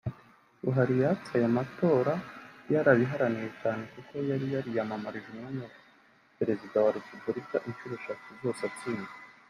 Buhari 0.63 0.95
yatsinze 1.03 1.33
ayo 1.39 1.47
matora 1.57 2.13
yarabiharaniye 2.73 3.49
cyane 3.61 3.81
kuko 3.93 4.11
yari 4.29 4.45
yariyamamarije 4.53 5.27
umwanya 5.29 5.61
wa 5.65 5.71
Perezida 6.37 6.75
wa 6.85 6.91
Repubulika 6.97 7.57
icuro 7.69 7.93
eshatu 7.99 8.27
zose 8.41 8.61
atsindwa 8.69 9.13